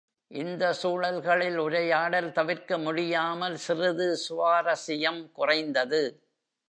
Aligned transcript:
இந்த 0.31 0.73
சூழல்களில் 0.73 1.57
உரையாடல் 1.57 2.29
தவிர்க்கமுடியாமல் 2.29 3.53
சிறிது 3.53 4.17
சுவாரஸியம் 4.29 5.31
குறைந்தது. 5.31 6.03